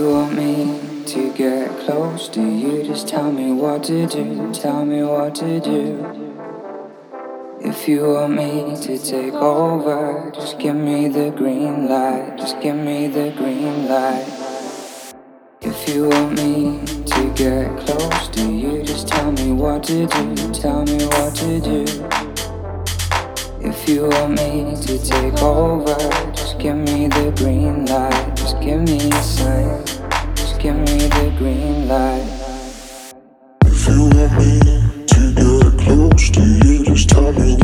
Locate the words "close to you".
1.80-2.82, 17.80-18.82, 35.80-36.84